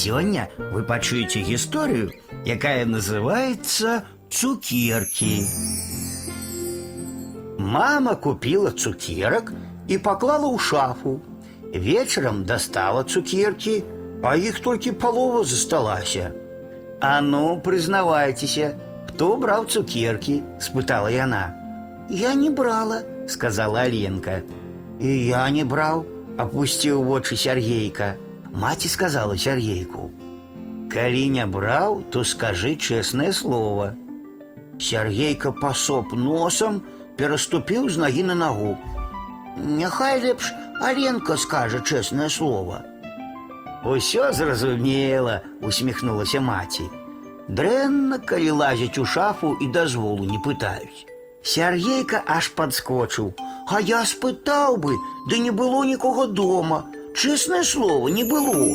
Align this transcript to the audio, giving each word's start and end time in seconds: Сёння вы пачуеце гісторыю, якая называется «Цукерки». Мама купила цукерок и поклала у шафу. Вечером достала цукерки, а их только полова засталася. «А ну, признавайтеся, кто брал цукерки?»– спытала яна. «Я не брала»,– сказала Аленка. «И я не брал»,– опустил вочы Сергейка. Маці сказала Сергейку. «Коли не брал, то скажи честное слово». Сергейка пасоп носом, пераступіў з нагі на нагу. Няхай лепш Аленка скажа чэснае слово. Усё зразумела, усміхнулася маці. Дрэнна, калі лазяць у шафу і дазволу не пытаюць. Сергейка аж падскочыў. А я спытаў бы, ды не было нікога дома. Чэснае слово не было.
Сёння 0.00 0.48
вы 0.72 0.82
пачуеце 0.82 1.40
гісторыю, 1.40 2.12
якая 2.46 2.86
называется 2.86 4.04
«Цукерки». 4.30 5.44
Мама 7.58 8.14
купила 8.14 8.70
цукерок 8.70 9.52
и 9.88 9.98
поклала 9.98 10.46
у 10.46 10.58
шафу. 10.58 11.20
Вечером 11.74 12.46
достала 12.46 13.02
цукерки, 13.04 13.84
а 14.24 14.36
их 14.36 14.60
только 14.60 14.94
полова 14.94 15.44
засталася. 15.44 16.32
«А 17.02 17.20
ну, 17.20 17.60
признавайтеся, 17.60 18.80
кто 19.06 19.36
брал 19.36 19.64
цукерки?»– 19.64 20.42
спытала 20.60 21.08
яна. 21.08 21.54
«Я 22.08 22.32
не 22.32 22.48
брала»,– 22.48 23.02
сказала 23.28 23.82
Аленка. 23.82 24.44
«И 24.98 25.28
я 25.28 25.50
не 25.50 25.64
брал»,– 25.64 26.06
опустил 26.38 27.02
вочы 27.02 27.36
Сергейка. 27.36 28.16
Маці 28.53 28.89
сказала 28.89 29.37
Сергейку. 29.37 30.11
«Коли 30.93 31.27
не 31.27 31.45
брал, 31.45 32.01
то 32.09 32.23
скажи 32.23 32.75
честное 32.75 33.33
слово». 33.33 33.93
Сергейка 34.79 35.51
пасоп 35.51 36.13
носом, 36.13 36.81
пераступіў 37.15 37.89
з 37.89 37.97
нагі 37.97 38.23
на 38.23 38.35
нагу. 38.35 38.77
Няхай 39.57 40.21
лепш 40.21 40.53
Аленка 40.81 41.37
скажа 41.37 41.79
чэснае 41.79 42.29
слово. 42.29 42.81
Усё 43.85 44.33
зразумела, 44.33 45.41
усміхнулася 45.61 46.41
маці. 46.41 46.89
Дрэнна, 47.47 48.17
калі 48.19 48.51
лазяць 48.51 48.97
у 48.97 49.05
шафу 49.05 49.55
і 49.61 49.67
дазволу 49.67 50.25
не 50.25 50.39
пытаюць. 50.41 51.05
Сергейка 51.45 52.23
аж 52.25 52.49
падскочыў. 52.57 53.33
А 53.69 53.79
я 53.79 54.01
спытаў 54.05 54.77
бы, 54.77 54.97
ды 55.29 55.37
не 55.39 55.51
было 55.51 55.85
нікога 55.85 56.25
дома. 56.27 56.85
Чэснае 57.14 57.64
слово 57.64 58.08
не 58.08 58.24
было. 58.24 58.74